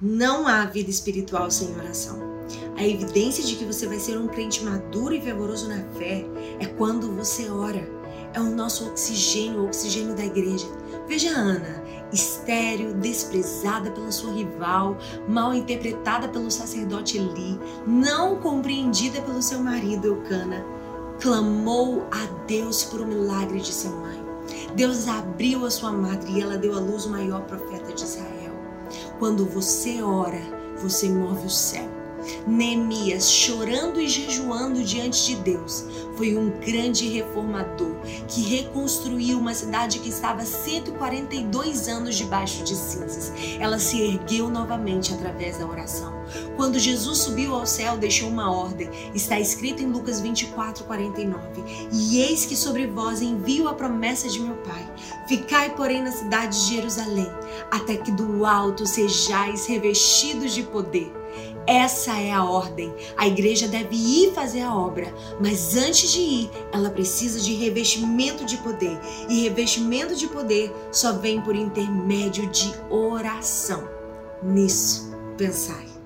Não 0.00 0.46
há 0.46 0.64
vida 0.64 0.90
espiritual 0.90 1.50
sem 1.50 1.74
oração. 1.74 2.20
A 2.76 2.86
evidência 2.86 3.42
de 3.42 3.56
que 3.56 3.64
você 3.64 3.84
vai 3.84 3.98
ser 3.98 4.16
um 4.16 4.28
crente 4.28 4.62
maduro 4.64 5.12
e 5.12 5.20
fervoroso 5.20 5.68
na 5.68 5.82
fé 5.98 6.24
é 6.60 6.66
quando 6.66 7.12
você 7.16 7.50
ora. 7.50 7.84
É 8.32 8.40
o 8.40 8.44
nosso 8.44 8.86
oxigênio, 8.86 9.62
o 9.62 9.66
oxigênio 9.66 10.14
da 10.14 10.24
igreja. 10.24 10.68
Veja 11.08 11.30
Ana, 11.30 11.82
estéril, 12.12 12.94
desprezada 12.94 13.90
pela 13.90 14.12
sua 14.12 14.32
rival, 14.32 14.96
mal 15.26 15.52
interpretada 15.52 16.28
pelo 16.28 16.48
sacerdote 16.48 17.18
Eli, 17.18 17.58
não 17.84 18.36
compreendida 18.36 19.20
pelo 19.22 19.42
seu 19.42 19.58
marido 19.58 20.06
Eucana, 20.06 20.64
clamou 21.18 22.06
a 22.12 22.24
Deus 22.46 22.84
por 22.84 23.00
um 23.00 23.06
milagre 23.06 23.58
de 23.58 23.74
sua 23.74 23.90
mãe. 23.90 24.24
Deus 24.76 25.08
abriu 25.08 25.66
a 25.66 25.70
sua 25.72 25.90
madre 25.90 26.30
e 26.34 26.40
ela 26.40 26.56
deu 26.56 26.76
à 26.76 26.78
luz 26.78 27.04
o 27.04 27.10
maior 27.10 27.42
profeta 27.46 27.92
de 27.92 28.04
Israel. 28.04 28.37
Quando 29.18 29.44
você 29.44 30.00
ora, 30.00 30.40
você 30.80 31.08
move 31.08 31.46
o 31.46 31.50
céu. 31.50 31.97
Neemias, 32.46 33.30
chorando 33.30 34.00
e 34.00 34.08
jejuando 34.08 34.82
diante 34.82 35.26
de 35.26 35.36
Deus, 35.36 35.84
foi 36.16 36.36
um 36.36 36.50
grande 36.58 37.08
reformador 37.08 37.94
que 38.26 38.42
reconstruiu 38.42 39.38
uma 39.38 39.54
cidade 39.54 40.00
que 40.00 40.08
estava 40.08 40.44
142 40.44 41.88
anos 41.88 42.16
debaixo 42.16 42.64
de 42.64 42.74
cinzas. 42.74 43.32
Ela 43.60 43.78
se 43.78 44.00
ergueu 44.02 44.48
novamente 44.48 45.14
através 45.14 45.58
da 45.58 45.66
oração. 45.66 46.18
Quando 46.56 46.78
Jesus 46.78 47.18
subiu 47.18 47.54
ao 47.54 47.66
céu, 47.66 47.96
deixou 47.96 48.28
uma 48.28 48.50
ordem. 48.50 48.90
Está 49.14 49.38
escrito 49.38 49.82
em 49.82 49.86
Lucas 49.86 50.20
24, 50.20 50.84
49. 50.84 51.38
E 51.92 52.20
eis 52.20 52.44
que 52.44 52.56
sobre 52.56 52.86
vós 52.86 53.22
envio 53.22 53.68
a 53.68 53.74
promessa 53.74 54.28
de 54.28 54.40
meu 54.40 54.56
Pai. 54.56 54.86
Ficai, 55.26 55.74
porém, 55.74 56.02
na 56.02 56.10
cidade 56.10 56.58
de 56.58 56.74
Jerusalém, 56.74 57.30
até 57.70 57.96
que 57.96 58.10
do 58.10 58.44
alto 58.44 58.86
sejais 58.86 59.66
revestidos 59.66 60.52
de 60.52 60.62
poder. 60.64 61.17
Essa 61.66 62.18
é 62.18 62.32
a 62.32 62.44
ordem. 62.44 62.92
A 63.16 63.26
igreja 63.26 63.68
deve 63.68 63.94
ir 63.94 64.32
fazer 64.32 64.62
a 64.62 64.74
obra, 64.74 65.12
mas 65.40 65.76
antes 65.76 66.12
de 66.12 66.20
ir, 66.20 66.50
ela 66.72 66.90
precisa 66.90 67.40
de 67.40 67.54
revestimento 67.54 68.44
de 68.44 68.56
poder. 68.58 68.98
E 69.28 69.42
revestimento 69.42 70.14
de 70.14 70.26
poder 70.28 70.72
só 70.90 71.12
vem 71.12 71.40
por 71.40 71.54
intermédio 71.54 72.46
de 72.48 72.72
oração. 72.90 73.88
Nisso, 74.42 75.10
pensai. 75.36 75.97